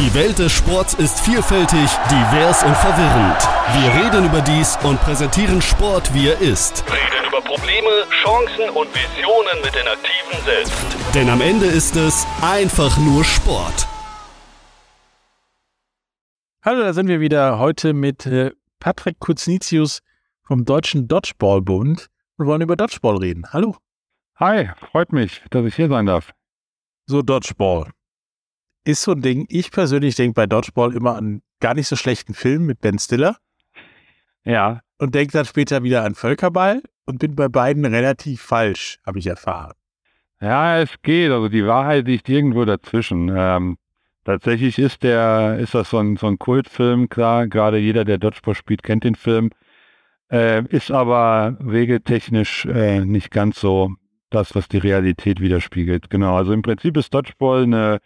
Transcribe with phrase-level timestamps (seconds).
[0.00, 3.36] Die Welt des Sports ist vielfältig, divers und verwirrend.
[3.74, 6.82] Wir reden über dies und präsentieren Sport, wie er ist.
[6.86, 10.72] Reden über Probleme, Chancen und Visionen mit den Aktiven selbst.
[11.14, 13.86] Denn am Ende ist es einfach nur Sport.
[16.64, 20.00] Hallo, da sind wir wieder heute mit äh, Patrick Kuznitius
[20.42, 22.06] vom Deutschen Dodgeball-Bund
[22.38, 23.44] und wollen über Dodgeball reden.
[23.52, 23.76] Hallo.
[24.36, 26.32] Hi, freut mich, dass ich hier sein darf.
[27.04, 27.90] So, Dodgeball.
[28.84, 29.46] Ist so ein Ding.
[29.48, 33.36] Ich persönlich denke bei Dodgeball immer an gar nicht so schlechten Film mit Ben Stiller.
[34.44, 34.80] Ja.
[34.98, 39.26] Und denke dann später wieder an Völkerball und bin bei beiden relativ falsch, habe ich
[39.26, 39.74] erfahren.
[40.40, 41.30] Ja, es geht.
[41.30, 43.30] Also die Wahrheit liegt irgendwo dazwischen.
[43.34, 43.76] Ähm,
[44.24, 47.46] tatsächlich ist der, ist das so ein, so ein Kultfilm, klar.
[47.46, 49.50] Gerade jeder, der Dodgeball spielt, kennt den Film.
[50.30, 53.94] Äh, ist aber regeltechnisch äh, nicht ganz so
[54.30, 56.08] das, was die Realität widerspiegelt.
[56.08, 56.36] Genau.
[56.36, 58.00] Also im Prinzip ist Dodgeball eine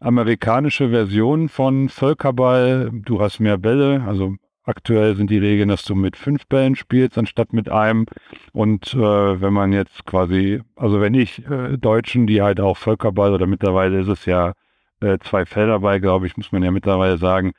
[0.00, 2.90] amerikanische Version von Völkerball.
[2.92, 7.16] Du hast mehr Bälle, also aktuell sind die Regeln, dass du mit fünf Bällen spielst,
[7.18, 8.06] anstatt mit einem.
[8.52, 13.32] Und äh, wenn man jetzt quasi, also wenn ich äh, Deutschen, die halt auch Völkerball
[13.32, 14.52] oder mittlerweile ist es ja
[15.00, 17.52] äh, zwei Felder glaube ich, muss man ja mittlerweile sagen,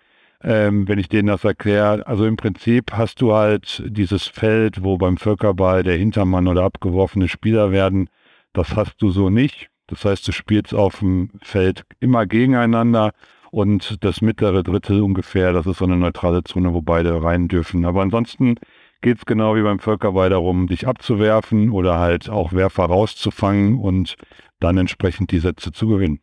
[0.43, 4.97] ähm, wenn ich denen das erkläre, also im Prinzip hast du halt dieses Feld, wo
[4.97, 8.09] beim Völkerball der Hintermann oder abgeworfene Spieler werden,
[8.53, 9.69] das hast du so nicht.
[9.87, 13.13] Das heißt, du spielst auf dem Feld immer gegeneinander
[13.51, 17.85] und das mittlere Drittel ungefähr, das ist so eine neutrale Zone, wo beide rein dürfen.
[17.85, 18.55] Aber ansonsten
[19.01, 24.15] geht es genau wie beim Völkerball darum, dich abzuwerfen oder halt auch Werfer rauszufangen und
[24.59, 26.19] dann entsprechend die Sätze zu gewinnen.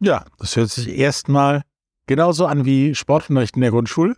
[0.00, 1.62] Ja, das hört sich erstmal
[2.06, 4.14] genauso an wie Sportunterricht in der Grundschule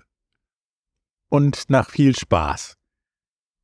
[1.29, 2.77] und nach viel Spaß.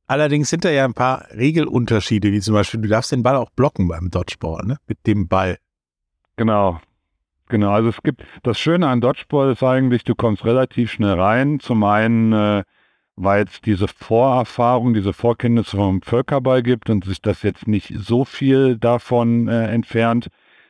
[0.09, 3.51] Allerdings sind da ja ein paar Regelunterschiede, wie zum Beispiel, du darfst den Ball auch
[3.51, 4.77] blocken beim Dodgeball, ne?
[4.87, 5.59] Mit dem Ball.
[6.35, 6.81] Genau.
[7.47, 7.69] Genau.
[7.69, 11.59] Also es gibt, das Schöne an Dodgeball ist eigentlich, du kommst relativ schnell rein.
[11.59, 12.63] Zum einen, äh,
[13.17, 18.25] weil es diese Vorerfahrung, diese Vorkenntnisse vom Völkerball gibt und sich das jetzt nicht so
[18.25, 20.29] viel davon äh, entfernt.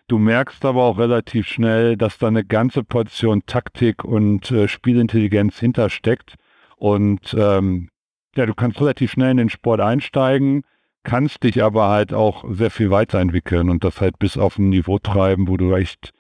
[0.10, 5.60] Du merkst aber auch relativ schnell, dass da eine ganze Portion Taktik und äh, Spielintelligenz
[5.60, 6.36] hintersteckt.
[6.76, 7.88] Und ähm,
[8.36, 10.64] ja, du kannst relativ schnell in den Sport einsteigen,
[11.04, 15.00] kannst dich aber halt auch sehr viel weiterentwickeln und das halt bis auf ein Niveau
[15.00, 16.14] treiben, wo du echt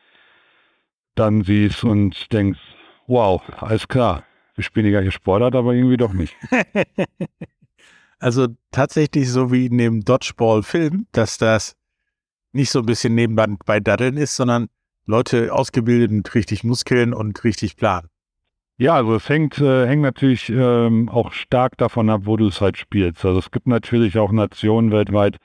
[1.16, 2.60] dann siehst und denkst,
[3.08, 4.24] wow, alles klar,
[4.56, 6.36] wir spielen die gleiche Sportart, aber irgendwie doch nicht.
[8.20, 11.76] also tatsächlich so wie in dem Dodgeball-Film, dass das
[12.52, 14.70] nicht so ein bisschen nebenbei bei Daddeln ist, sondern
[15.06, 18.10] Leute ausgebildet mit richtig Muskeln und richtig Plan.
[18.82, 22.62] Ja, also es hängt, äh, hängt natürlich ähm, auch stark davon ab, wo du es
[22.62, 23.26] halt spielst.
[23.26, 25.38] Also es gibt natürlich auch Nationen weltweit,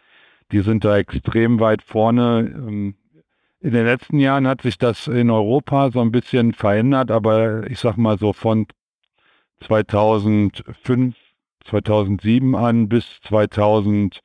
[0.52, 2.52] die sind da extrem weit vorne.
[2.54, 2.94] Ähm,
[3.58, 7.80] in den letzten Jahren hat sich das in Europa so ein bisschen verändert, aber ich
[7.80, 8.68] sag mal so von
[9.62, 11.16] 2005,
[11.64, 14.20] 2007 an bis 2000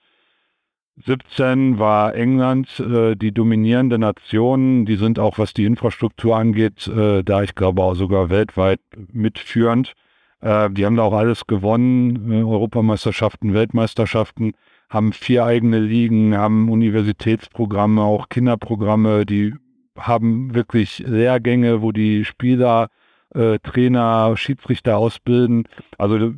[1.06, 4.86] 17 war England äh, die dominierende Nation.
[4.86, 9.94] Die sind auch, was die Infrastruktur angeht, äh, da ich glaube auch sogar weltweit mitführend.
[10.42, 14.54] Äh, die haben da auch alles gewonnen, äh, Europameisterschaften, Weltmeisterschaften,
[14.90, 19.54] haben vier eigene Ligen, haben Universitätsprogramme, auch Kinderprogramme, die
[19.98, 22.90] haben wirklich Lehrgänge, wo die Spieler,
[23.36, 25.68] äh, Trainer, Schiedsrichter ausbilden.
[25.98, 26.34] Also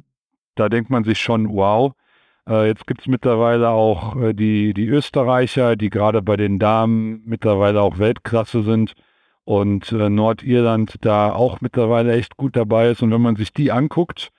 [0.55, 1.93] da denkt man sich schon, wow.
[2.47, 7.21] Äh, jetzt gibt es mittlerweile auch äh, die, die Österreicher, die gerade bei den Damen
[7.25, 8.93] mittlerweile auch Weltklasse sind
[9.43, 13.01] und äh, Nordirland da auch mittlerweile echt gut dabei ist.
[13.03, 14.31] Und wenn man sich die anguckt,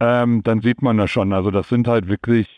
[0.00, 1.32] ähm, dann sieht man das schon.
[1.32, 2.48] Also das sind halt wirklich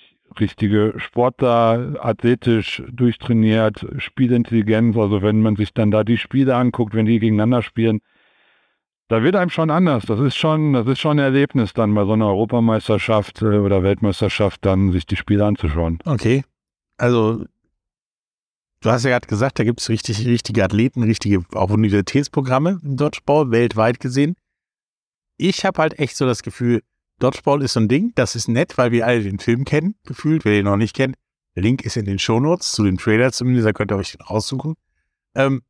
[0.40, 4.96] richtige Sportler, athletisch durchtrainiert, Spielintelligenz.
[4.96, 8.00] Also wenn man sich dann da die Spiele anguckt, wenn die gegeneinander spielen,
[9.14, 10.06] da wird einem schon anders.
[10.06, 13.84] Das ist schon, das ist schon ein Erlebnis, dann bei so einer Europameisterschaft äh, oder
[13.84, 16.00] Weltmeisterschaft dann sich die Spiele anzuschauen.
[16.04, 16.42] Okay.
[16.96, 17.44] Also,
[18.80, 22.96] du hast ja gerade gesagt, da gibt es richtig, richtige Athleten, richtige auch Universitätsprogramme im
[22.96, 24.34] Dodgeball, weltweit gesehen.
[25.36, 26.82] Ich habe halt echt so das Gefühl,
[27.20, 30.44] Dodgeball ist so ein Ding, das ist nett, weil wir alle den Film kennen, gefühlt,
[30.44, 31.14] wer den noch nicht kennt.
[31.54, 34.74] Link ist in den Shownotes, zu dem Trailer zumindest, da könnt ihr euch den aussuchen.
[35.36, 35.62] Ähm,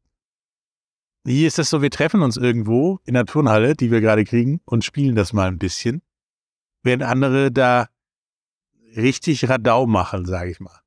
[1.26, 4.61] hier ist es so, wir treffen uns irgendwo in der Turnhalle, die wir gerade kriegen,
[4.65, 6.03] und spielen das mal ein bisschen,
[6.82, 7.88] während andere da
[8.97, 10.81] richtig Radau machen, sage ich mal.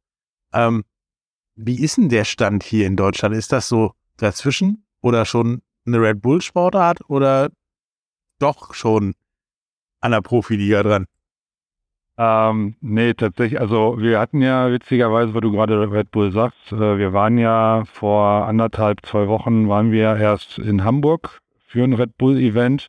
[0.53, 0.83] Ähm,
[1.55, 3.35] wie ist denn der Stand hier in Deutschland?
[3.35, 7.49] Ist das so dazwischen oder schon eine Red Bull Sportart oder
[8.39, 9.15] doch schon
[9.99, 11.07] an der Profiliga dran?
[12.19, 16.97] Ähm, nee, tatsächlich, also wir hatten ja witzigerweise, wo du gerade Red Bull sagst, äh,
[16.97, 21.93] wir waren ja vor anderthalb, zwei Wochen waren wir erst in Hamburg für für ein
[21.93, 22.87] Red Bull-Event.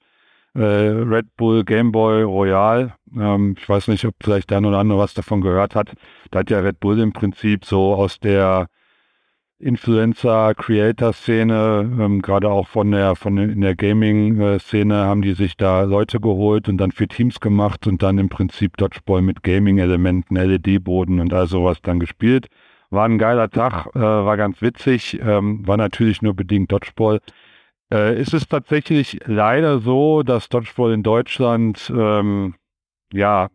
[0.54, 2.94] Äh, Red Bull Game Boy Royal.
[3.14, 5.92] Ähm, ich weiß nicht, ob vielleicht der eine oder andere was davon gehört hat.
[6.30, 8.68] Da hat ja Red Bull im Prinzip so aus der
[9.60, 16.20] Influencer-Creator-Szene, ähm, gerade auch von der, von in der Gaming-Szene haben die sich da Leute
[16.20, 21.32] geholt und dann für Teams gemacht und dann im Prinzip Dodgeball mit Gaming-Elementen, LED-Boden und
[21.32, 22.46] all sowas dann gespielt.
[22.90, 27.20] War ein geiler Tag, äh, war ganz witzig, ähm, war natürlich nur bedingt Dodgeball.
[27.92, 32.54] Äh, ist es tatsächlich leider so, dass Dodgeball in Deutschland ähm,
[33.12, 33.48] ja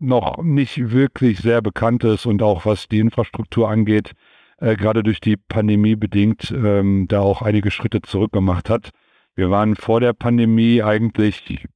[0.00, 4.14] noch nicht wirklich sehr bekannt ist und auch was die Infrastruktur angeht,
[4.62, 8.90] äh, gerade durch die Pandemie bedingt ähm, da auch einige Schritte zurückgemacht hat.
[9.34, 11.66] Wir waren vor der Pandemie eigentlich,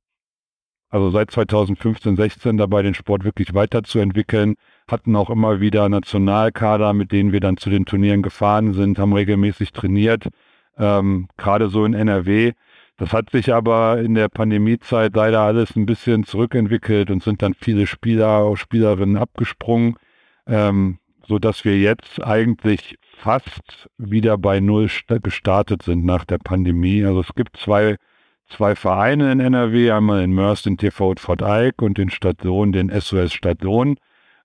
[0.89, 4.55] also seit 2015, 16 dabei, den Sport wirklich weiterzuentwickeln,
[4.89, 9.13] hatten auch immer wieder Nationalkader, mit denen wir dann zu den Turnieren gefahren sind, haben
[9.13, 10.29] regelmäßig trainiert,
[10.79, 12.53] ähm, gerade so in NRW.
[12.99, 17.55] Das hat sich aber in der Pandemiezeit leider alles ein bisschen zurückentwickelt und sind dann
[17.55, 19.97] viele Spieler, Spielerinnen abgesprungen.
[20.47, 24.89] Ähm, so dass wir jetzt eigentlich fast wieder bei Null
[25.23, 27.05] gestartet sind nach der Pandemie.
[27.05, 27.97] Also es gibt zwei,
[28.49, 32.91] zwei Vereine in NRW, einmal in Mörs den TV Fort Eyck und in Stadtlohn den
[32.91, 33.97] SOS Stadtlohn,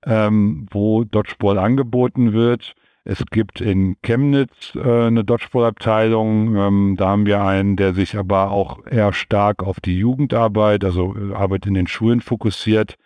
[0.05, 2.73] ähm, wo Dodgeball angeboten wird.
[3.03, 6.55] Es gibt in Chemnitz äh, eine Dodgeball-Abteilung.
[6.55, 11.15] Ähm, da haben wir einen, der sich aber auch eher stark auf die Jugendarbeit, also
[11.15, 12.97] äh, Arbeit in den Schulen fokussiert.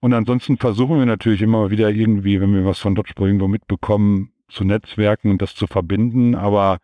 [0.00, 4.32] Und ansonsten versuchen wir natürlich immer wieder irgendwie, wenn wir was von Dodgeball irgendwo mitbekommen,
[4.48, 6.34] zu netzwerken und das zu verbinden.
[6.34, 6.78] Aber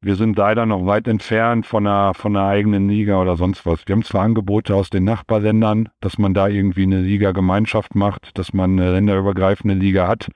[0.00, 3.80] wir sind leider noch weit entfernt von einer, von einer eigenen Liga oder sonst was.
[3.86, 8.52] Wir haben zwar Angebote aus den Nachbarländern, dass man da irgendwie eine Liga-Gemeinschaft macht, dass
[8.52, 10.28] man eine länderübergreifende Liga hat.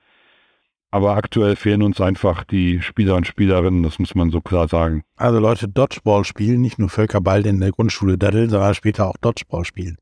[0.93, 5.03] Aber aktuell fehlen uns einfach die Spieler und Spielerinnen, das muss man so klar sagen.
[5.15, 9.63] Also Leute, Dodgeball spielen, nicht nur Völkerball in der Grundschule daddeln, sondern später auch Dodgeball
[9.63, 9.97] spielen.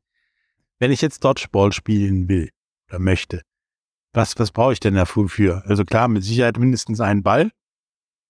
[0.80, 2.50] Wenn ich jetzt Dodgeball spielen will
[2.88, 3.42] oder möchte,
[4.14, 5.62] was, was brauche ich denn dafür?
[5.66, 7.52] Also klar, mit Sicherheit mindestens einen Ball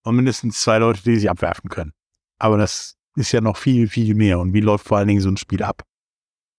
[0.03, 1.93] und mindestens zwei Leute, die sich abwerfen können.
[2.39, 4.41] Aber das ist ja noch viel, viel mehr.
[4.41, 5.85] Und wie läuft vor allen Dingen so ein Spiel ab?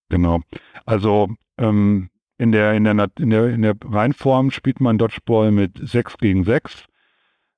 [0.10, 0.42] Genau.
[0.86, 5.78] Also ähm, in, der, in, der, in, der, in der Reinform spielt man Dodgeball mit
[5.78, 6.86] 6 gegen 6.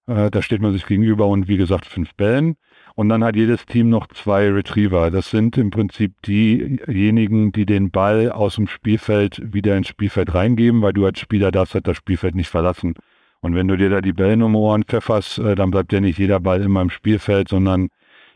[0.08, 2.58] Äh, da steht man sich gegenüber und wie gesagt fünf Bällen.
[2.96, 5.10] Und dann hat jedes Team noch zwei Retriever.
[5.10, 10.82] Das sind im Prinzip diejenigen, die den Ball aus dem Spielfeld wieder ins Spielfeld reingeben,
[10.84, 12.94] weil du als Spieler darfst halt das Spielfeld nicht verlassen.
[13.42, 16.20] Und wenn du dir da die Bälle um Ohren pfefferst, äh, dann bleibt ja nicht
[16.20, 17.90] jeder Ball immer im Spielfeld, sondern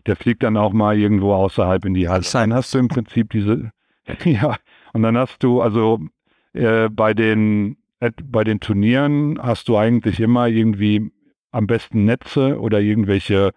[0.07, 2.25] der fliegt dann auch mal irgendwo außerhalb in die Halle.
[2.33, 3.71] Dann hast du im Prinzip diese,
[4.23, 4.57] ja,
[4.93, 5.99] und dann hast du also
[6.53, 11.11] äh, bei den äh, bei den Turnieren hast du eigentlich immer irgendwie
[11.51, 13.51] am besten Netze oder irgendwelche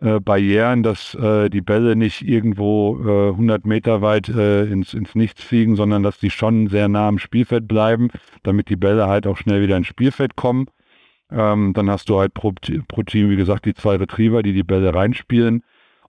[0.00, 5.14] äh, Barrieren, dass äh, die Bälle nicht irgendwo äh, 100 Meter weit äh, ins, ins
[5.14, 8.10] Nichts fliegen, sondern dass die schon sehr nah am Spielfeld bleiben,
[8.42, 10.66] damit die Bälle halt auch schnell wieder ins Spielfeld kommen.
[11.30, 12.52] Ähm, dann hast du halt pro,
[12.88, 15.62] pro Team, wie gesagt, die zwei Retriever, die die Bälle reinspielen.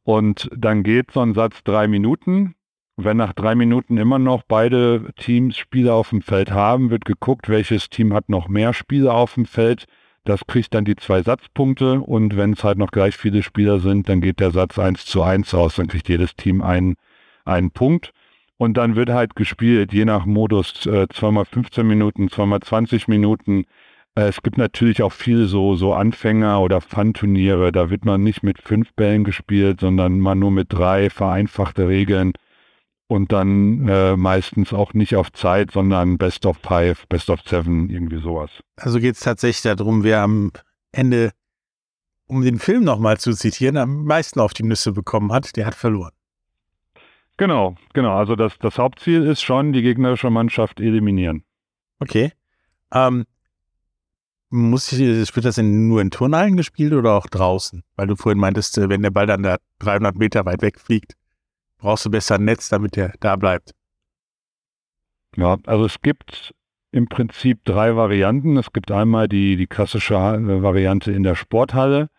[0.03, 2.55] Und dann geht so ein Satz drei Minuten.
[2.97, 7.47] Wenn nach drei Minuten immer noch beide Teams Spieler auf dem Feld haben, wird geguckt,
[7.47, 9.85] welches Team hat noch mehr Spieler auf dem Feld
[10.27, 14.09] das kriegt dann die zwei Satzpunkte und wenn es halt noch gleich viele Spieler sind,
[14.09, 15.75] dann geht der Satz 1 zu 1 aus.
[15.75, 16.95] Dann kriegt jedes Team einen,
[17.45, 18.11] einen Punkt.
[18.57, 23.65] Und dann wird halt gespielt, je nach Modus, äh, zweimal 15 Minuten, zweimal 20 Minuten.
[24.15, 27.71] Äh, es gibt natürlich auch viele so, so Anfänger- oder Fun-Turniere.
[27.71, 32.33] Da wird man nicht mit fünf Bällen gespielt, sondern mal nur mit drei vereinfachte Regeln
[33.07, 37.89] und dann äh, meistens auch nicht auf Zeit, sondern Best of Five, Best of Seven,
[37.89, 38.51] irgendwie sowas.
[38.75, 40.51] Also geht es tatsächlich darum, wer am
[40.91, 41.31] Ende,
[42.27, 45.75] um den Film nochmal zu zitieren, am meisten auf die Nüsse bekommen hat, der hat
[45.75, 46.11] verloren.
[47.37, 48.17] Genau, genau.
[48.17, 51.43] Also das, das Hauptziel ist schon, die gegnerische Mannschaft eliminieren.
[51.99, 52.31] Okay.
[52.91, 53.25] Ähm,
[54.49, 57.83] muss ich, wird das denn nur in Turnhallen gespielt oder auch draußen?
[57.95, 61.16] Weil du vorhin meintest, äh, wenn der Ball dann da 300 Meter weit weg fliegt
[61.77, 63.71] brauchst du besser ein Netz, damit der da bleibt.
[65.35, 66.53] Ja, also es gibt
[66.91, 68.57] im Prinzip drei Varianten.
[68.57, 72.09] Es gibt einmal die, die klassische Variante in der Sporthalle.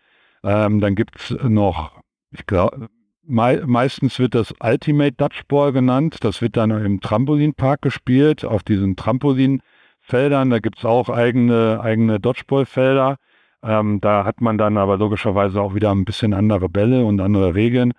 [0.44, 2.00] Ähm, dann gibt es noch,
[2.30, 2.88] ich glaube,
[3.24, 6.18] mei meistens wird das Ultimate Dutchball genannt.
[6.20, 10.50] Das wird dann im Trampolinpark gespielt, auf diesen Trampolinfeldern.
[10.50, 13.16] Da gibt es auch eigene, eigene Dodgeballfelder.
[13.62, 17.54] Ähm, da hat man dann aber logischerweise auch wieder ein bisschen andere Bälle und andere
[17.54, 17.92] Regeln.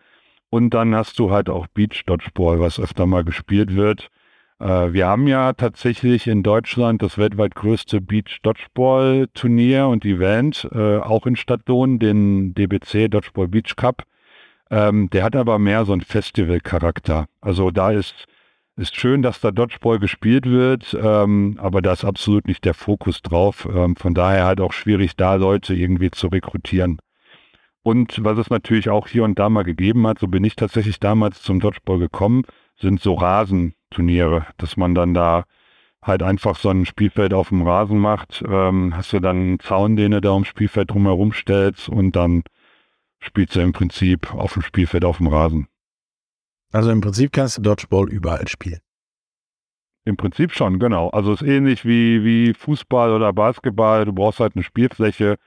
[0.49, 4.09] Und dann hast du halt auch Beach Dodgeball, was öfter mal gespielt wird.
[4.59, 10.67] Äh, wir haben ja tatsächlich in Deutschland das weltweit größte Beach Dodgeball Turnier und Event,
[10.71, 14.03] äh, auch in Stadtlohn, den DBC Dodgeball Beach Cup.
[14.71, 17.27] Ähm, der hat aber mehr so einen Festival-Charakter.
[17.41, 18.25] Also da ist,
[18.75, 23.21] ist schön, dass da Dodgeball gespielt wird, ähm, aber da ist absolut nicht der Fokus
[23.21, 23.67] drauf.
[23.73, 26.99] Ähm, von daher halt auch schwierig, da Leute irgendwie zu rekrutieren.
[27.83, 30.99] Und was es natürlich auch hier und da mal gegeben hat, so bin ich tatsächlich
[30.99, 32.43] damals zum Dodgeball gekommen,
[32.77, 35.45] sind so Rasenturniere, dass man dann da
[36.01, 38.43] halt einfach so ein Spielfeld auf dem Rasen macht.
[38.47, 42.43] Ähm, hast du dann einen Zaun, den du da ums Spielfeld drumherum stellst und dann
[43.19, 45.67] spielst du im Prinzip auf dem Spielfeld auf dem Rasen.
[46.71, 48.79] Also im Prinzip kannst du Dodgeball überall spielen.
[50.05, 51.09] Im Prinzip schon, genau.
[51.09, 54.05] Also es ist ähnlich wie, wie Fußball oder Basketball.
[54.05, 55.37] Du brauchst halt eine Spielfläche,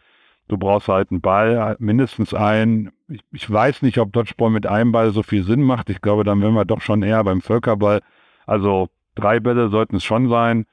[0.48, 2.90] du brauchst halt einen Ball, mindestens einen.
[3.08, 5.90] Ich, ich weiß nicht, ob Dodgeball mit einem Ball so viel Sinn macht.
[5.90, 8.00] Ich glaube, dann wären wir doch schon eher beim Völkerball.
[8.46, 10.66] Also drei Bälle sollten es schon sein.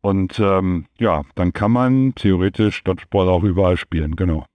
[0.00, 4.46] Und ähm, ja, dann kann man theoretisch Dodgeball auch überall spielen, genau.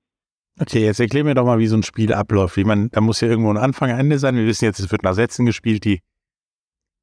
[0.59, 2.55] Okay, jetzt erklär mir doch mal, wie so ein Spiel abläuft.
[2.55, 4.35] Wie man, da muss ja irgendwo ein Anfang, ein Ende sein.
[4.35, 6.01] Wir wissen jetzt, es wird nach Sätzen gespielt, die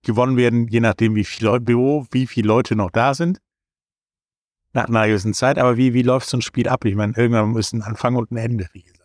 [0.04, 3.38] gewonnen werden, je nachdem, wie viele Büro, wie viele Leute noch da sind.
[4.78, 5.58] Nach einer gewissen Zeit.
[5.58, 6.85] Aber wie, wie läuft so ein Spiel ab?
[6.85, 8.99] Ich meine, irgendwann muss ein Anfang und ein Ende, wie gesagt.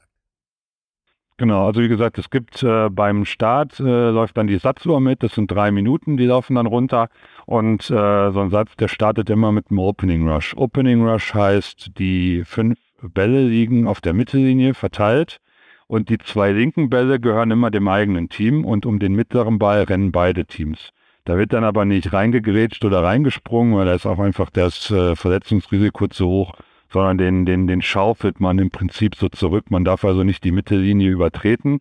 [1.38, 5.24] Genau, also wie gesagt, es gibt äh, beim Start äh, läuft dann die Satzuhr mit,
[5.24, 7.10] das sind drei Minuten, die laufen dann runter
[7.48, 10.56] und äh, so ein Satz, der startet immer mit einem Opening Rush.
[10.56, 15.40] Opening Rush heißt, die fünf Bälle liegen auf der Mittellinie verteilt
[15.88, 19.84] und die zwei linken Bälle gehören immer dem eigenen Team und um den mittleren Ball
[19.84, 20.92] rennen beide Teams.
[21.26, 25.16] Da wird dann aber nicht reingegrätscht oder reingesprungen, weil da ist auch einfach das äh,
[25.16, 26.54] Verletzungsrisiko zu hoch,
[26.90, 29.72] sondern den, den, den schaufelt man im Prinzip so zurück.
[29.72, 31.80] Man darf also nicht die Mittellinie übertreten.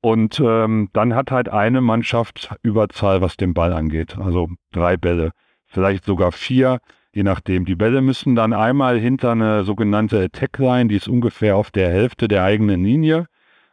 [0.00, 4.18] Und ähm, dann hat halt eine Mannschaft Überzahl, was den Ball angeht.
[4.18, 5.30] Also drei Bälle,
[5.66, 6.80] vielleicht sogar vier
[7.14, 7.64] je nachdem.
[7.64, 11.90] Die Bälle müssen dann einmal hinter eine sogenannte Attack Line, die ist ungefähr auf der
[11.90, 13.26] Hälfte der eigenen Linie.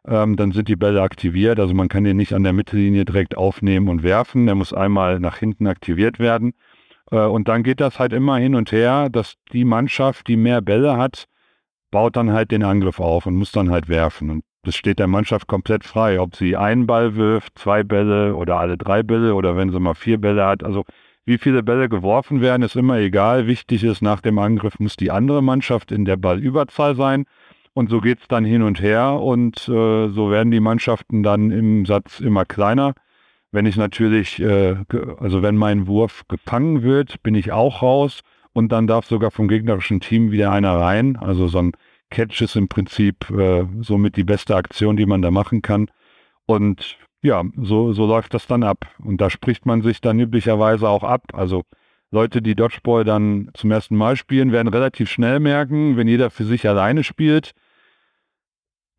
[0.09, 3.37] Ähm, dann sind die Bälle aktiviert, also man kann den nicht an der Mittellinie direkt
[3.37, 4.47] aufnehmen und werfen.
[4.47, 6.53] Der muss einmal nach hinten aktiviert werden.
[7.11, 10.61] Äh, und dann geht das halt immer hin und her, dass die Mannschaft, die mehr
[10.61, 11.25] Bälle hat,
[11.91, 14.31] baut dann halt den Angriff auf und muss dann halt werfen.
[14.31, 18.59] Und das steht der Mannschaft komplett frei, ob sie einen Ball wirft, zwei Bälle oder
[18.59, 20.63] alle drei Bälle oder wenn sie mal vier Bälle hat.
[20.63, 20.85] Also
[21.25, 23.45] wie viele Bälle geworfen werden, ist immer egal.
[23.45, 27.25] Wichtig ist, nach dem Angriff muss die andere Mannschaft in der Ballüberzahl sein.
[27.79, 31.49] Und so geht es dann hin und her und äh, so werden die Mannschaften dann
[31.49, 32.93] im Satz immer kleiner.
[33.53, 34.75] Wenn ich natürlich, äh,
[35.17, 38.19] also wenn mein Wurf gefangen wird, bin ich auch raus
[38.51, 41.15] und dann darf sogar vom gegnerischen Team wieder einer rein.
[41.15, 41.71] Also so ein
[42.09, 45.89] Catch ist im Prinzip äh, somit die beste Aktion, die man da machen kann.
[46.47, 48.87] Und ja, so, so läuft das dann ab.
[49.01, 51.27] Und da spricht man sich dann üblicherweise auch ab.
[51.31, 51.63] Also
[52.11, 56.43] Leute, die Dodgeball dann zum ersten Mal spielen, werden relativ schnell merken, wenn jeder für
[56.43, 57.53] sich alleine spielt,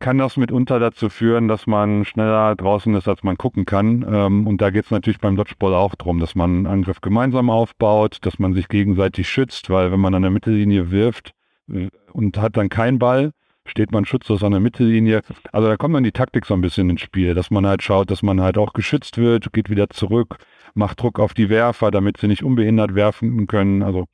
[0.00, 4.04] kann das mitunter dazu führen, dass man schneller draußen ist, als man gucken kann.
[4.10, 7.50] Ähm, und da geht es natürlich beim Dodgeball auch darum, dass man einen Angriff gemeinsam
[7.50, 11.32] aufbaut, dass man sich gegenseitig schützt, weil wenn man an der Mittellinie wirft
[11.70, 13.32] äh, und hat dann keinen Ball,
[13.66, 15.20] steht man schutzlos an der Mittellinie.
[15.52, 18.10] Also da kommt dann die Taktik so ein bisschen ins Spiel, dass man halt schaut,
[18.10, 20.38] dass man halt auch geschützt wird, geht wieder zurück,
[20.74, 23.82] macht Druck auf die Werfer, damit sie nicht unbehindert werfen können.
[23.82, 24.06] Also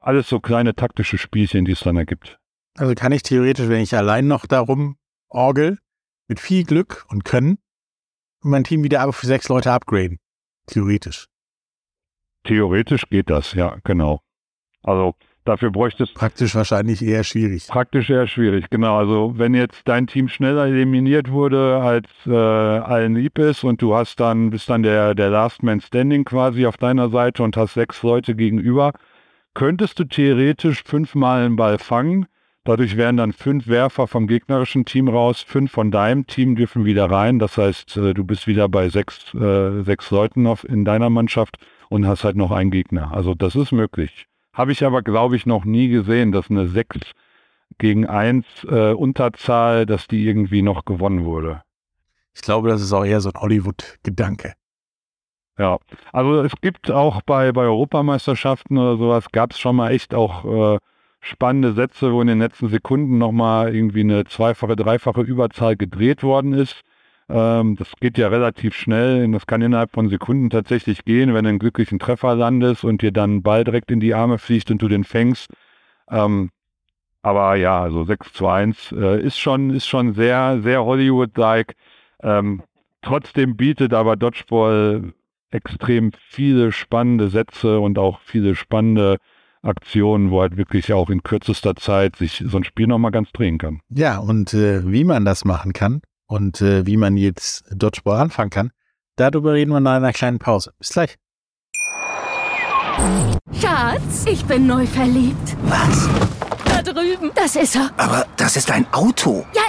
[0.00, 2.38] alles so kleine taktische Spielchen, die es dann ergibt.
[2.76, 4.96] Also kann ich theoretisch, wenn ich allein noch darum
[5.34, 5.78] orgel,
[6.28, 7.58] mit viel Glück und Können,
[8.40, 10.18] mein Team wieder für sechs Leute upgraden.
[10.66, 11.28] Theoretisch.
[12.44, 14.20] Theoretisch geht das, ja, genau.
[14.82, 15.14] Also
[15.44, 16.14] Dafür bräuchte es.
[16.14, 17.66] Praktisch wahrscheinlich eher schwierig.
[17.68, 18.96] Praktisch eher schwierig, genau.
[18.96, 23.94] Also wenn jetzt dein Team schneller eliminiert wurde, als äh, allen lieb ist und du
[23.94, 27.74] hast dann, bist dann der, der Last Man Standing quasi auf deiner Seite und hast
[27.74, 28.92] sechs Leute gegenüber,
[29.52, 32.26] könntest du theoretisch fünfmal einen Ball fangen.
[32.64, 37.10] Dadurch wären dann fünf Werfer vom gegnerischen Team raus, fünf von deinem Team dürfen wieder
[37.10, 37.38] rein.
[37.38, 41.58] Das heißt, äh, du bist wieder bei sechs, äh, sechs Leuten auf, in deiner Mannschaft
[41.90, 43.12] und hast halt noch einen Gegner.
[43.12, 44.26] Also das ist möglich.
[44.54, 47.00] Habe ich aber, glaube ich, noch nie gesehen, dass eine 6
[47.76, 51.62] gegen 1 äh, Unterzahl, dass die irgendwie noch gewonnen wurde.
[52.34, 54.54] Ich glaube, das ist auch eher so ein Hollywood-Gedanke.
[55.58, 55.78] Ja,
[56.12, 60.74] also es gibt auch bei, bei Europameisterschaften oder sowas, gab es schon mal echt auch
[60.74, 60.78] äh,
[61.24, 66.52] spannende Sätze, wo in den letzten Sekunden nochmal irgendwie eine zweifache, dreifache Überzahl gedreht worden
[66.52, 66.82] ist.
[67.28, 69.30] Ähm, das geht ja relativ schnell.
[69.32, 73.12] Das kann innerhalb von Sekunden tatsächlich gehen, wenn du einen glücklichen Treffer landest und dir
[73.12, 75.48] dann Ball direkt in die Arme fliegt und du den fängst.
[76.10, 76.50] Ähm,
[77.22, 81.74] aber ja, also 6 zu 1 äh, ist, schon, ist schon sehr, sehr Hollywood-like.
[82.22, 82.62] Ähm,
[83.00, 85.14] trotzdem bietet aber Dodgeball
[85.50, 89.16] extrem viele spannende Sätze und auch viele spannende
[89.64, 93.58] Aktionen, wo halt wirklich auch in kürzester Zeit sich so ein Spiel nochmal ganz drehen
[93.58, 93.80] kann.
[93.88, 98.50] Ja, und äh, wie man das machen kann, und äh, wie man jetzt Dodgeball anfangen
[98.50, 98.70] kann,
[99.16, 100.72] darüber reden wir nach einer kleinen Pause.
[100.78, 101.16] Bis gleich.
[103.60, 105.56] Schatz, ich bin neu verliebt.
[105.64, 106.08] Was?
[106.64, 107.30] Da drüben.
[107.34, 107.90] Das ist er.
[107.96, 109.44] Aber das ist ein Auto.
[109.54, 109.62] Ja,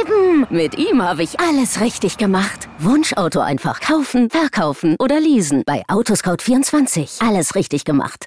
[0.00, 0.46] eben.
[0.50, 2.68] Mit ihm habe ich alles richtig gemacht.
[2.78, 5.62] Wunschauto einfach kaufen, verkaufen oder leasen.
[5.66, 7.26] Bei Autoscout24.
[7.26, 8.26] Alles richtig gemacht.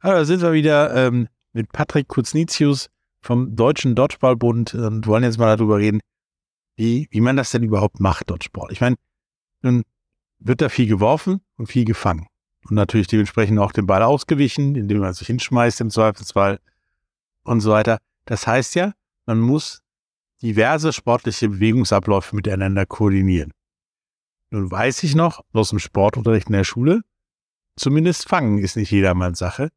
[0.00, 2.88] Hallo, da sind wir wieder ähm, mit Patrick Kuznitius
[3.20, 5.98] vom Deutschen Dodgeballbund und wollen jetzt mal darüber reden,
[6.76, 8.70] wie, wie man das denn überhaupt macht, Dodgeball.
[8.70, 8.94] Ich meine,
[9.60, 9.82] nun
[10.38, 12.28] wird da viel geworfen und viel gefangen.
[12.68, 16.60] Und natürlich dementsprechend auch den Ball ausgewichen, indem man sich hinschmeißt im Zweifelsfall
[17.42, 17.98] und so weiter.
[18.24, 18.92] Das heißt ja,
[19.26, 19.82] man muss
[20.42, 23.52] diverse sportliche Bewegungsabläufe miteinander koordinieren.
[24.50, 27.02] Nun weiß ich noch aus dem Sportunterricht in der Schule,
[27.74, 29.70] zumindest fangen ist nicht jedermanns Sache.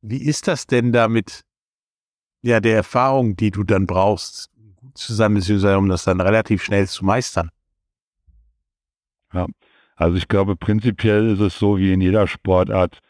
[0.00, 1.44] Wie ist das denn damit,
[2.42, 6.62] ja, der Erfahrung, die du dann brauchst, gut zu sein, beziehungsweise um das dann relativ
[6.62, 7.50] schnell zu meistern?
[9.32, 9.46] Ja,
[9.96, 13.00] also ich glaube, prinzipiell ist es so wie in jeder Sportart.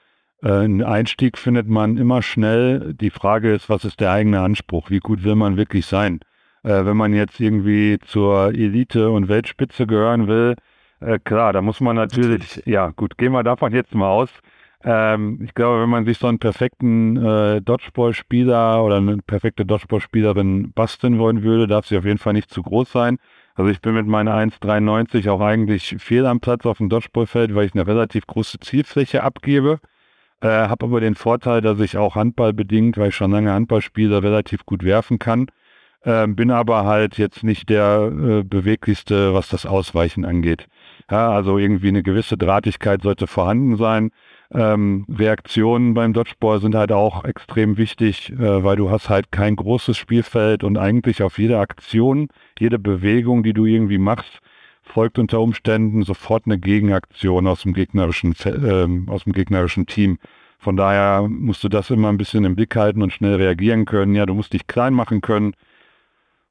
[0.42, 2.94] Äh, einen Einstieg findet man immer schnell.
[2.94, 4.90] Die Frage ist, was ist der eigene Anspruch?
[4.90, 6.20] Wie gut will man wirklich sein?
[6.62, 10.56] Äh, wenn man jetzt irgendwie zur Elite und Weltspitze gehören will,
[11.00, 14.30] äh, klar, da muss man natürlich, natürlich, ja gut, gehen wir davon jetzt mal aus,
[14.84, 20.72] ähm, ich glaube, wenn man sich so einen perfekten äh, Dodgeball-Spieler oder eine perfekte Dodgeball-Spielerin
[20.72, 23.18] basteln wollen würde, darf sie auf jeden Fall nicht zu groß sein.
[23.54, 27.66] Also ich bin mit meiner 1,93 auch eigentlich fehl am Platz auf dem Dodgeballfeld, weil
[27.66, 29.80] ich eine relativ große Zielfläche abgebe.
[30.40, 34.22] Äh, habe aber den Vorteil, dass ich auch handballbedingt, weil ich schon lange Handball spiele,
[34.22, 35.48] relativ gut werfen kann.
[36.02, 40.68] Äh, bin aber halt jetzt nicht der äh, beweglichste, was das Ausweichen angeht.
[41.10, 44.12] Ja, also irgendwie eine gewisse Drahtigkeit sollte vorhanden sein.
[44.52, 49.56] Ähm, Reaktionen beim Dodgeball sind halt auch extrem wichtig, äh, weil du hast halt kein
[49.56, 54.40] großes Spielfeld und eigentlich auf jede Aktion, jede Bewegung, die du irgendwie machst,
[54.82, 60.18] folgt unter Umständen sofort eine Gegenaktion aus dem gegnerischen, äh, aus dem gegnerischen Team.
[60.58, 64.14] Von daher musst du das immer ein bisschen im Blick halten und schnell reagieren können.
[64.14, 65.52] Ja, du musst dich klein machen können.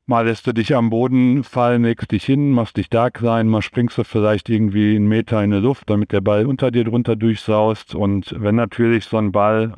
[0.10, 3.62] Mal lässt du dich am Boden fallen, legst dich hin, machst dich da klein, mal
[3.62, 7.18] springst du vielleicht irgendwie einen Meter in die Luft, damit der Ball unter dir drunter
[7.18, 7.94] durchsaust.
[7.94, 9.74] Und wenn natürlich so ein Ball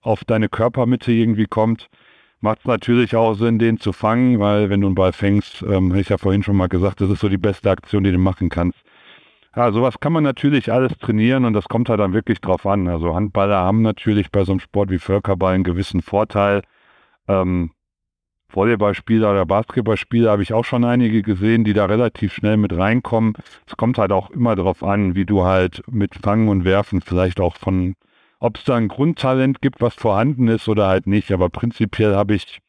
[0.00, 1.88] auf deine Körpermitte irgendwie kommt,
[2.40, 5.90] macht es natürlich auch Sinn, den zu fangen, weil wenn du einen Ball fängst, ähm,
[5.90, 8.18] habe ich ja vorhin schon mal gesagt, das ist so die beste Aktion, die du
[8.18, 8.78] machen kannst.
[9.56, 12.86] Ja, sowas kann man natürlich alles trainieren und das kommt halt dann wirklich drauf an.
[12.86, 16.62] Also Handballer haben natürlich bei so einem Sport wie Völkerball einen gewissen Vorteil.
[17.26, 17.72] Ähm,
[18.54, 23.34] Volleyballspieler oder Basketballspieler habe ich auch schon einige gesehen, die da relativ schnell mit reinkommen.
[23.66, 27.40] Es kommt halt auch immer darauf an, wie du halt mit Fangen und Werfen vielleicht
[27.40, 27.94] auch von,
[28.38, 31.32] ob es da ein Grundtalent gibt, was vorhanden ist oder halt nicht.
[31.32, 32.60] Aber prinzipiell habe ich,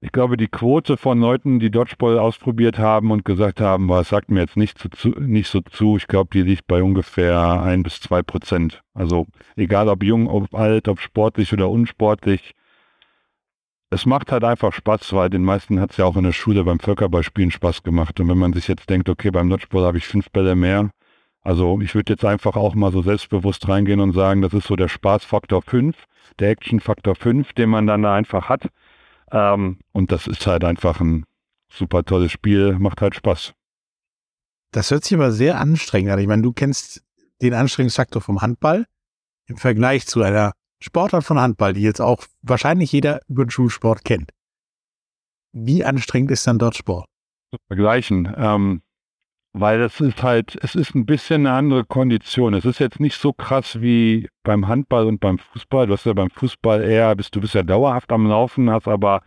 [0.00, 4.30] ich glaube, die Quote von Leuten, die Dodgeball ausprobiert haben und gesagt haben, was sagt
[4.30, 8.00] mir jetzt nicht, zu, nicht so zu, ich glaube, die liegt bei ungefähr ein bis
[8.00, 8.82] zwei Prozent.
[8.94, 12.54] Also egal ob jung, ob alt, ob sportlich oder unsportlich,
[13.90, 16.64] es macht halt einfach Spaß, weil den meisten hat es ja auch in der Schule
[16.64, 18.20] beim Völkerballspielen Spaß gemacht.
[18.20, 20.90] Und wenn man sich jetzt denkt, okay, beim Dodgeball habe ich fünf Bälle mehr,
[21.40, 24.76] also ich würde jetzt einfach auch mal so selbstbewusst reingehen und sagen, das ist so
[24.76, 25.96] der Spaßfaktor 5,
[26.38, 28.68] der Actionfaktor 5, den man dann da einfach hat.
[29.32, 31.24] Ähm, und das ist halt einfach ein
[31.70, 33.54] super tolles Spiel, macht halt Spaß.
[34.72, 36.18] Das hört sich aber sehr anstrengend an.
[36.18, 37.02] Ich meine, du kennst
[37.40, 38.84] den Anstrengungsfaktor vom Handball
[39.46, 44.04] im Vergleich zu einer Sportart von Handball, die jetzt auch wahrscheinlich jeder über den Schulsport
[44.04, 44.30] kennt.
[45.52, 47.06] Wie anstrengend ist dann dort Sport?
[47.66, 48.82] Vergleichen, ähm,
[49.52, 52.54] weil es ist halt, es ist ein bisschen eine andere Kondition.
[52.54, 55.86] Es ist jetzt nicht so krass wie beim Handball und beim Fußball.
[55.86, 59.22] Du hast ja beim Fußball eher, bist du bist ja dauerhaft am Laufen, hast aber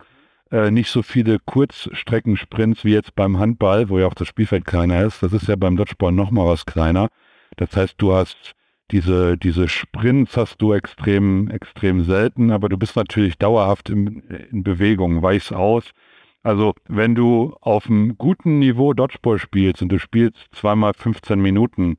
[0.50, 5.04] äh, nicht so viele Kurzstreckensprints wie jetzt beim Handball, wo ja auch das Spielfeld kleiner
[5.04, 5.22] ist.
[5.22, 7.08] Das ist ja beim Dodgeball noch mal was kleiner.
[7.56, 8.54] Das heißt, du hast
[8.92, 14.62] diese, diese Sprints hast du extrem, extrem selten, aber du bist natürlich dauerhaft in, in
[14.62, 15.90] Bewegung, weichst aus.
[16.42, 21.96] Also wenn du auf einem guten Niveau Dodgeball spielst und du spielst zweimal 15 Minuten,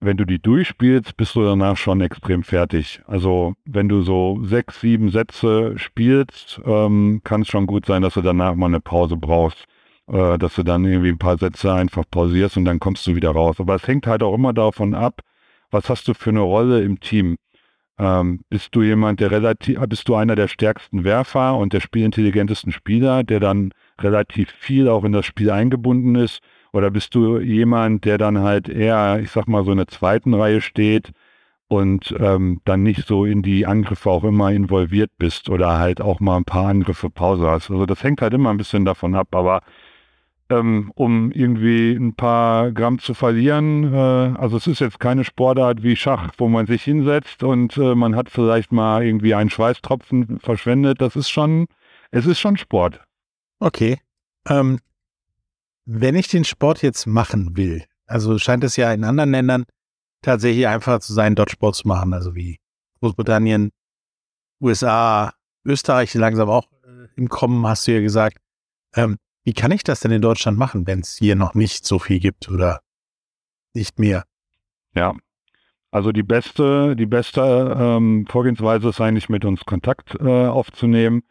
[0.00, 3.00] wenn du die durchspielst, bist du danach schon extrem fertig.
[3.06, 8.14] Also wenn du so sechs, sieben Sätze spielst, ähm, kann es schon gut sein, dass
[8.14, 9.64] du danach mal eine Pause brauchst.
[10.08, 13.30] äh, dass du dann irgendwie ein paar Sätze einfach pausierst und dann kommst du wieder
[13.32, 13.56] raus.
[13.60, 15.22] Aber es hängt halt auch immer davon ab,
[15.70, 17.36] was hast du für eine Rolle im Team.
[17.98, 22.72] Ähm, bist du jemand, der relativ, bist du einer der stärksten Werfer und der spielintelligentesten
[22.72, 26.40] Spieler, der dann relativ viel auch in das Spiel eingebunden ist?
[26.72, 30.34] Oder bist du jemand, der dann halt eher, ich sag mal, so in der zweiten
[30.34, 31.12] Reihe steht
[31.68, 36.20] und ähm, dann nicht so in die Angriffe auch immer involviert bist oder halt auch
[36.20, 37.70] mal ein paar Angriffe Pause hast?
[37.70, 39.62] Also das hängt halt immer ein bisschen davon ab, aber
[40.50, 43.92] ähm, um irgendwie ein paar Gramm zu verlieren.
[43.92, 43.96] Äh,
[44.38, 48.14] also es ist jetzt keine Sportart wie Schach, wo man sich hinsetzt und äh, man
[48.14, 51.00] hat vielleicht mal irgendwie einen Schweißtropfen verschwendet.
[51.00, 51.66] Das ist schon,
[52.10, 53.02] es ist schon Sport.
[53.58, 54.00] Okay.
[54.48, 54.80] Ähm,
[55.84, 59.64] wenn ich den Sport jetzt machen will, also scheint es ja in anderen Ländern
[60.22, 62.58] tatsächlich einfacher zu sein, dort Sport zu machen, also wie
[63.00, 63.70] Großbritannien,
[64.60, 65.32] USA,
[65.64, 68.38] Österreich langsam auch äh, im Kommen, hast du ja gesagt.
[68.94, 72.00] Ähm, wie kann ich das denn in Deutschland machen, wenn es hier noch nicht so
[72.00, 72.80] viel gibt oder
[73.74, 74.24] nicht mehr?
[74.92, 75.14] Ja,
[75.92, 81.22] also die beste, die beste ähm, Vorgehensweise ist eigentlich mit uns Kontakt äh, aufzunehmen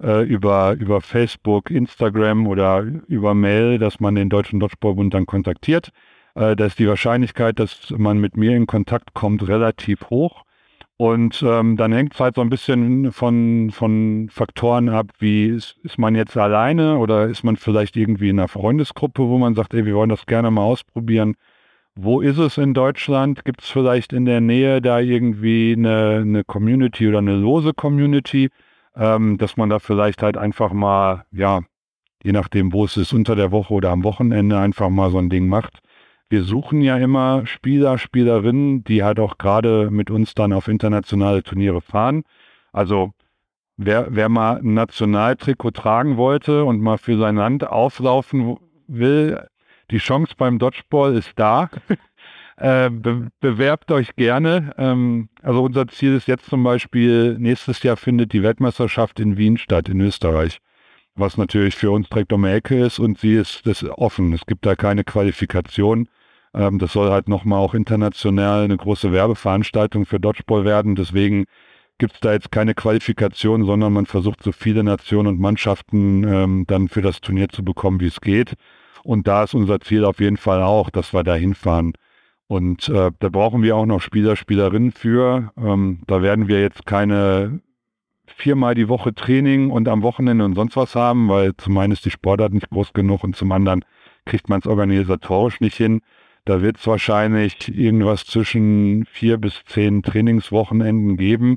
[0.00, 5.90] äh, über, über Facebook, Instagram oder über Mail, dass man den Deutschen Dodgeballbund dann kontaktiert.
[6.36, 10.43] Äh, da ist die Wahrscheinlichkeit, dass man mit mir in Kontakt kommt, relativ hoch.
[10.96, 15.76] Und ähm, dann hängt es halt so ein bisschen von, von Faktoren ab, wie ist,
[15.82, 19.74] ist man jetzt alleine oder ist man vielleicht irgendwie in einer Freundesgruppe, wo man sagt,
[19.74, 21.34] ey, wir wollen das gerne mal ausprobieren.
[21.96, 23.44] Wo ist es in Deutschland?
[23.44, 28.50] Gibt es vielleicht in der Nähe da irgendwie eine, eine Community oder eine lose Community,
[28.96, 31.62] ähm, dass man da vielleicht halt einfach mal, ja,
[32.22, 35.30] je nachdem, wo es ist, unter der Woche oder am Wochenende einfach mal so ein
[35.30, 35.80] Ding macht
[36.28, 41.42] wir suchen ja immer Spieler, Spielerinnen, die halt auch gerade mit uns dann auf internationale
[41.42, 42.24] Turniere fahren.
[42.72, 43.12] Also
[43.76, 48.56] wer, wer mal ein Nationaltrikot tragen wollte und mal für sein Land auflaufen
[48.86, 49.46] will,
[49.90, 51.70] die Chance beim Dodgeball ist da.
[52.56, 54.74] äh, be bewerbt euch gerne.
[54.78, 59.58] Ähm, also unser Ziel ist jetzt zum Beispiel, nächstes Jahr findet die Weltmeisterschaft in Wien
[59.58, 60.60] statt, in Österreich.
[61.16, 64.32] Was natürlich für uns direkt um die Ecke ist und sie ist, ist offen.
[64.32, 66.08] Es gibt da keine Qualifikation.
[66.54, 70.96] Ähm, das soll halt nochmal auch international eine große Werbeveranstaltung für Dodgeball werden.
[70.96, 71.44] Deswegen
[71.98, 76.64] gibt es da jetzt keine Qualifikation, sondern man versucht so viele Nationen und Mannschaften ähm,
[76.66, 78.54] dann für das Turnier zu bekommen, wie es geht.
[79.04, 81.92] Und da ist unser Ziel auf jeden Fall auch, dass wir da hinfahren.
[82.46, 85.52] Und äh, da brauchen wir auch noch Spieler, Spielerinnen für.
[85.56, 87.60] Ähm, da werden wir jetzt keine
[88.36, 92.04] viermal die Woche Training und am Wochenende und sonst was haben, weil zum einen ist
[92.04, 93.84] die Sportart nicht groß genug und zum anderen
[94.24, 96.00] kriegt man es organisatorisch nicht hin.
[96.44, 101.56] Da wird es wahrscheinlich irgendwas zwischen vier bis zehn Trainingswochenenden geben,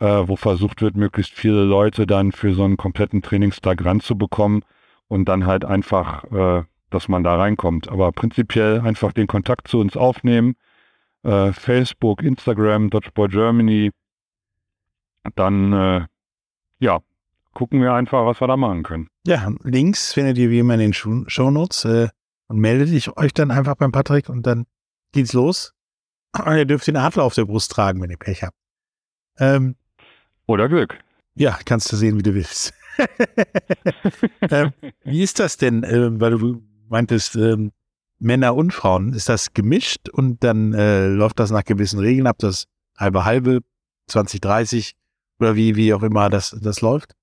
[0.00, 4.64] äh, wo versucht wird, möglichst viele Leute dann für so einen kompletten Trainingstag ranzubekommen
[5.08, 7.88] und dann halt einfach, äh, dass man da reinkommt.
[7.88, 10.54] Aber prinzipiell einfach den Kontakt zu uns aufnehmen.
[11.22, 13.90] Äh, Facebook, Instagram, Dodgeball Germany.
[15.34, 16.06] Dann, äh,
[16.78, 17.00] ja,
[17.52, 19.08] gucken wir einfach, was wir da machen können.
[19.26, 21.84] Ja, Links findet ihr wie immer in den Shownotes.
[21.84, 22.08] Äh,
[22.48, 24.66] und meldet euch dann einfach beim Patrick und dann
[25.12, 25.72] geht's los.
[26.32, 28.56] Und ihr dürft den Adler auf der Brust tragen, wenn ihr Pech habt.
[29.38, 29.76] Ähm,
[30.46, 30.98] Oder Glück.
[31.34, 32.74] Ja, kannst du sehen, wie du willst.
[34.50, 37.72] ähm, wie ist das denn, ähm, weil du meintest, ähm,
[38.18, 42.36] Männer und Frauen, ist das gemischt und dann äh, läuft das nach gewissen Regeln ab,
[42.38, 43.60] das halbe halbe,
[44.06, 44.94] 20, 30
[45.40, 47.14] oder wie, wie auch immer das, das läuft?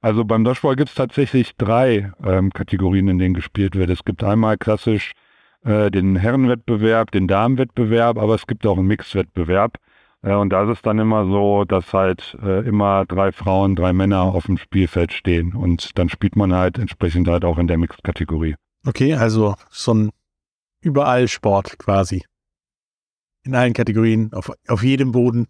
[0.00, 3.90] Also beim Dodgeball gibt es tatsächlich drei ähm, Kategorien, in denen gespielt wird.
[3.90, 5.12] Es gibt einmal klassisch
[5.62, 9.76] äh, den Herrenwettbewerb, den Damenwettbewerb, aber es gibt auch einen Mixwettbewerb.
[10.22, 13.92] Äh, und da ist es dann immer so, dass halt äh, immer drei Frauen, drei
[13.92, 15.54] Männer auf dem Spielfeld stehen.
[15.54, 18.54] Und dann spielt man halt entsprechend halt auch in der Mixed-Kategorie.
[18.86, 20.10] Okay, also so ein
[20.80, 22.24] überall Sport quasi.
[23.42, 25.46] In allen Kategorien, auf, auf jedem Boden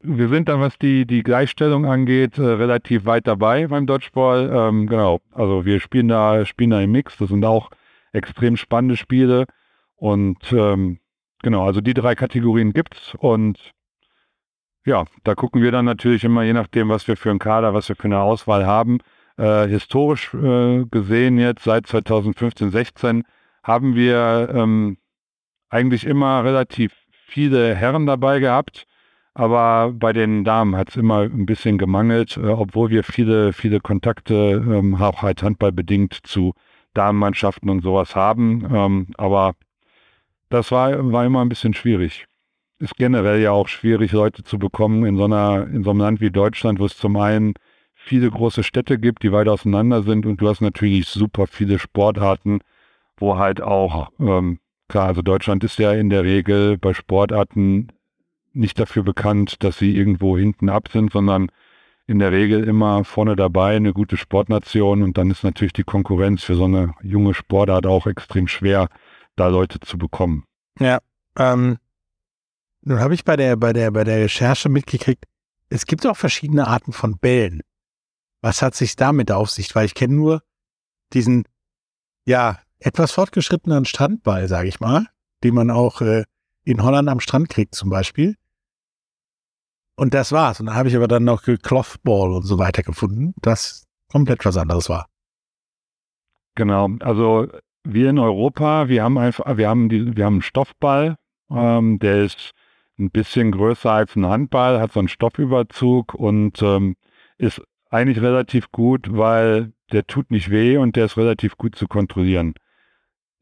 [0.00, 4.50] wir sind dann, was die, die Gleichstellung angeht, äh, relativ weit dabei beim Dodgeball.
[4.52, 7.16] Ähm, genau, also wir spielen da, spielen da im Mix.
[7.18, 7.70] Das sind auch
[8.12, 9.46] extrem spannende Spiele.
[9.96, 11.00] Und ähm,
[11.42, 13.72] genau, also die drei Kategorien gibt's und
[14.84, 17.88] ja, da gucken wir dann natürlich immer, je nachdem, was wir für einen Kader, was
[17.88, 18.98] wir für eine Auswahl haben.
[19.36, 23.24] Äh, historisch äh, gesehen jetzt seit 2015, 16
[23.62, 24.96] haben wir ähm,
[25.68, 26.92] eigentlich immer relativ
[27.26, 28.87] viele Herren dabei gehabt.
[29.38, 33.78] Aber bei den Damen hat es immer ein bisschen gemangelt, äh, obwohl wir viele, viele
[33.78, 36.54] Kontakte, ähm, auch halt handballbedingt zu
[36.94, 38.66] Damenmannschaften und sowas haben.
[38.74, 39.54] Ähm, aber
[40.48, 42.26] das war, war immer ein bisschen schwierig.
[42.80, 46.20] Ist generell ja auch schwierig, Leute zu bekommen in so einer, in so einem Land
[46.20, 47.54] wie Deutschland, wo es zum einen
[47.94, 52.58] viele große Städte gibt, die weit auseinander sind und du hast natürlich super viele Sportarten,
[53.16, 57.92] wo halt auch, ähm, klar, also Deutschland ist ja in der Regel bei Sportarten
[58.52, 61.50] nicht dafür bekannt, dass sie irgendwo hinten ab sind, sondern
[62.06, 66.42] in der Regel immer vorne dabei, eine gute Sportnation und dann ist natürlich die Konkurrenz
[66.42, 68.88] für so eine junge Sportart auch extrem schwer,
[69.36, 70.44] da Leute zu bekommen.
[70.80, 71.00] Ja,
[71.36, 71.76] ähm,
[72.82, 75.24] nun habe ich bei der, bei der, bei der Recherche mitgekriegt,
[75.68, 77.60] es gibt auch verschiedene Arten von Bällen.
[78.40, 79.74] Was hat sich damit auf sich?
[79.74, 80.42] Weil ich kenne nur
[81.12, 81.44] diesen,
[82.24, 85.06] ja, etwas fortgeschrittenen Strandball, sage ich mal,
[85.44, 86.24] den man auch äh,
[86.68, 88.36] in Holland am Strand kriegt zum Beispiel.
[89.96, 90.60] Und das war's.
[90.60, 94.56] Und dann habe ich aber dann noch Clothball und so weiter gefunden, das komplett was
[94.56, 95.06] anderes war.
[96.54, 97.48] Genau, also
[97.84, 101.16] wir in Europa, wir haben einfach, wir haben die, wir haben einen Stoffball,
[101.50, 102.52] ähm, der ist
[102.98, 106.96] ein bisschen größer als ein Handball, hat so einen Stoffüberzug und ähm,
[107.38, 111.86] ist eigentlich relativ gut, weil der tut nicht weh und der ist relativ gut zu
[111.86, 112.54] kontrollieren.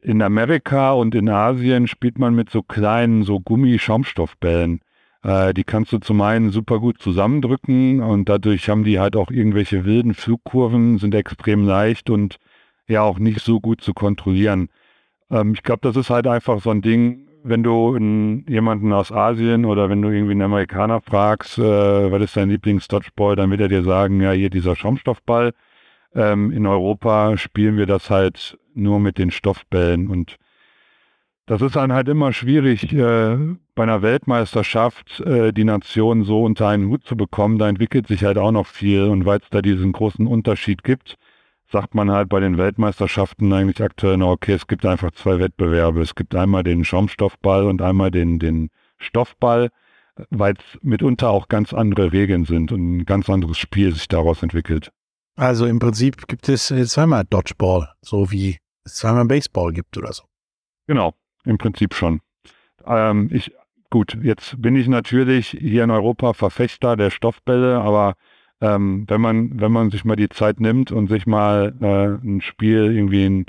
[0.07, 4.81] In Amerika und in Asien spielt man mit so kleinen, so Gummi-Schaumstoffbällen.
[5.25, 9.33] Äh, die kannst du zum einen super gut zusammendrücken und dadurch haben die halt auch
[9.33, 12.37] irgendwelche wilden Flugkurven, sind extrem leicht und
[12.87, 14.69] ja auch nicht so gut zu kontrollieren.
[15.29, 19.11] Ähm, ich glaube, das ist halt einfach so ein Ding, wenn du einen, jemanden aus
[19.11, 23.61] Asien oder wenn du irgendwie einen Amerikaner fragst, äh, was ist dein Lieblings-Dodgeball, dann wird
[23.61, 25.53] er dir sagen, ja, hier dieser Schaumstoffball.
[26.15, 30.39] Ähm, in Europa spielen wir das halt nur mit den Stoffbällen und
[31.47, 33.37] das ist dann halt immer schwierig, äh,
[33.77, 37.59] bei einer Weltmeisterschaft äh, die Nation so unter einen Hut zu bekommen.
[37.59, 41.17] Da entwickelt sich halt auch noch viel und weil es da diesen großen Unterschied gibt,
[41.71, 46.01] sagt man halt bei den Weltmeisterschaften eigentlich aktuell noch, okay, es gibt einfach zwei Wettbewerbe.
[46.01, 49.71] Es gibt einmal den Schaumstoffball und einmal den, den Stoffball,
[50.31, 54.43] weil es mitunter auch ganz andere Regeln sind und ein ganz anderes Spiel sich daraus
[54.43, 54.91] entwickelt.
[55.37, 58.59] Also im Prinzip gibt es zweimal Dodgeball, so wie
[58.95, 60.25] zweimal Baseball gibt oder so.
[60.87, 62.21] Genau, im Prinzip schon.
[62.87, 63.53] Ähm, ich,
[63.91, 68.15] gut, jetzt bin ich natürlich hier in Europa Verfechter der Stoffbälle, aber
[68.61, 72.41] ähm, wenn man, wenn man sich mal die Zeit nimmt und sich mal äh, ein
[72.41, 73.47] Spiel, irgendwie ein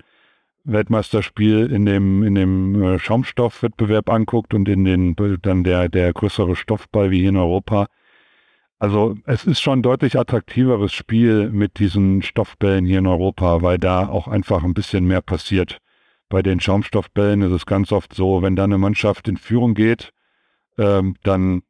[0.65, 6.56] Weltmeisterspiel in dem, in dem äh, Schaumstoffwettbewerb anguckt und in den dann der, der größere
[6.56, 7.88] Stoffball wie hier in Europa.
[8.80, 13.80] Also es ist schon ein deutlich attraktiveres Spiel mit diesen Stoffbällen hier in Europa, weil
[13.80, 15.80] da auch einfach ein bisschen mehr passiert.
[16.30, 20.12] Bei den Schaumstoffbällen ist es ganz oft so, wenn da eine Mannschaft in Führung geht,
[20.78, 21.63] ähm, dann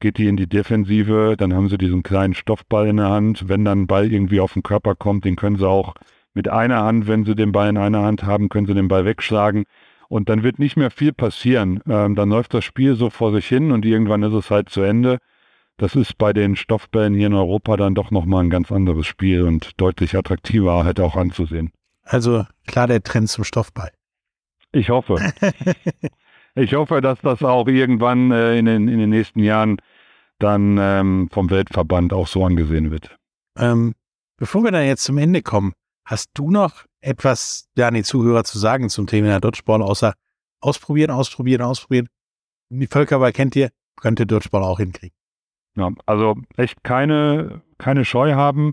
[0.00, 3.48] geht die in die Defensive, dann haben sie diesen kleinen Stoffball in der Hand.
[3.48, 5.94] Wenn dann ein Ball irgendwie auf den Körper kommt, den können sie auch
[6.34, 9.04] mit einer Hand, wenn sie den Ball in einer Hand haben, können sie den Ball
[9.04, 9.64] wegschlagen.
[10.08, 11.82] Und dann wird nicht mehr viel passieren.
[11.88, 14.82] Ähm, dann läuft das Spiel so vor sich hin und irgendwann ist es halt zu
[14.82, 15.18] Ende.
[15.78, 19.42] Das ist bei den Stoffbällen hier in Europa dann doch nochmal ein ganz anderes Spiel
[19.42, 21.70] und deutlich attraktiver halt auch anzusehen.
[22.02, 23.92] Also klar der Trend zum Stoffball.
[24.72, 25.32] Ich hoffe.
[26.56, 29.76] ich hoffe, dass das auch irgendwann äh, in, den, in den nächsten Jahren
[30.40, 33.16] dann ähm, vom Weltverband auch so angesehen wird.
[33.56, 33.94] Ähm,
[34.36, 38.42] bevor wir dann jetzt zum Ende kommen, hast du noch etwas ja, an die Zuhörer
[38.42, 40.14] zu sagen zum Thema Dodgeball, außer
[40.60, 42.08] ausprobieren, ausprobieren, ausprobieren?
[42.70, 45.16] Die Völkerball kennt ihr, könnt ihr Dodgeball auch hinkriegen.
[45.78, 48.72] Ja, also echt keine, keine Scheu haben,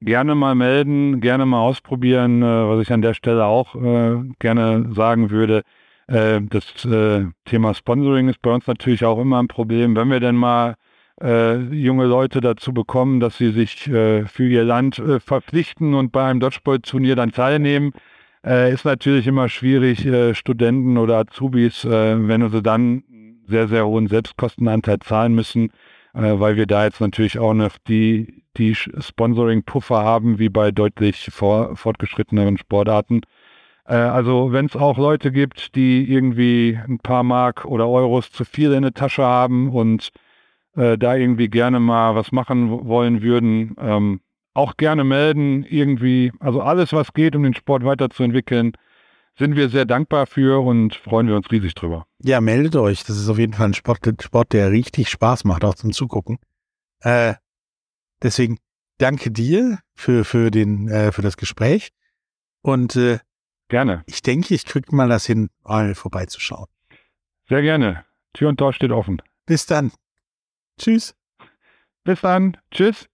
[0.00, 4.92] gerne mal melden, gerne mal ausprobieren, äh, was ich an der Stelle auch äh, gerne
[4.94, 5.62] sagen würde.
[6.06, 9.94] Äh, das äh, Thema Sponsoring ist bei uns natürlich auch immer ein Problem.
[9.94, 10.76] Wenn wir denn mal
[11.20, 16.24] äh, junge Leute dazu bekommen, dass sie sich äh, für ihr Land verpflichten und bei
[16.24, 17.92] einem Dodgeball-Turnier dann teilnehmen,
[18.44, 23.04] ist natürlich immer schwierig, Studenten oder Azubis, wenn sie dann
[23.46, 25.70] sehr, sehr hohen Selbstkostenanteil zahlen müssen,
[26.12, 31.76] weil wir da jetzt natürlich auch noch die, die Sponsoring-Puffer haben, wie bei deutlich vor,
[31.76, 33.22] fortgeschritteneren Sportarten.
[33.86, 38.44] Äh, also wenn es auch Leute gibt, die irgendwie ein paar Mark oder Euros zu
[38.44, 40.10] viel in der Tasche haben und
[40.76, 44.20] äh, da irgendwie gerne mal was machen wollen würden, ähm,
[44.54, 45.64] auch gerne melden.
[45.64, 48.72] Irgendwie, also alles, was geht, um den Sport weiterzuentwickeln,
[49.38, 52.06] sind wir sehr dankbar für und freuen wir uns riesig drüber.
[52.22, 53.04] Ja, meldet euch.
[53.04, 56.38] Das ist auf jeden Fall ein Sport, Sport der richtig Spaß macht, auch zum Zugucken.
[57.00, 57.34] Äh,
[58.22, 58.58] deswegen
[58.98, 61.90] danke dir für, für, den, äh, für das Gespräch.
[62.62, 63.18] Und äh,
[63.72, 64.02] Gerne.
[64.04, 66.66] Ich denke, ich kriege mal das hin, mal vorbeizuschauen.
[67.48, 68.04] Sehr gerne.
[68.34, 69.22] Tür und Tor steht offen.
[69.46, 69.92] Bis dann.
[70.78, 71.14] Tschüss.
[72.04, 72.58] Bis dann.
[72.70, 73.08] Tschüss.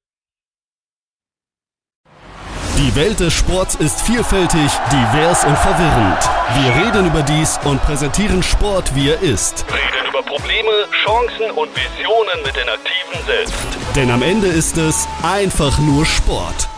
[2.78, 6.30] Die Welt des Sports ist vielfältig, divers und verwirrend.
[6.54, 9.64] Wir reden über dies und präsentieren Sport, wie er ist.
[9.68, 10.70] Reden über Probleme,
[11.04, 13.54] Chancen und Visionen mit den Aktiven selbst.
[13.96, 16.68] Denn am Ende ist es einfach nur Sport.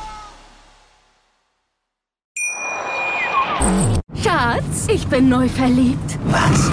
[4.24, 6.18] Schatz, ich bin neu verliebt.
[6.24, 6.70] Was?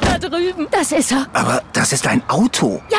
[0.00, 0.66] Da drüben.
[0.72, 1.28] Das ist er.
[1.32, 2.82] Aber das ist ein Auto.
[2.90, 2.98] Ja,